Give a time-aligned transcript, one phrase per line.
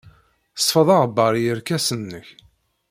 [0.57, 2.27] Sfeḍ aɣebbar i yerkasen-nnek.